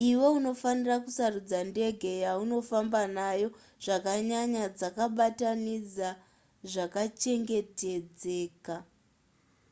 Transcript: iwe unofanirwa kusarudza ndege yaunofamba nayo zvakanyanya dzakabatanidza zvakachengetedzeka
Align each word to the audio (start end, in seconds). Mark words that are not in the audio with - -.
iwe 0.09 0.27
unofanirwa 0.37 0.95
kusarudza 1.05 1.59
ndege 1.71 2.09
yaunofamba 2.23 3.01
nayo 3.17 3.47
zvakanyanya 3.83 4.63
dzakabatanidza 4.77 6.09
zvakachengetedzeka 6.71 8.75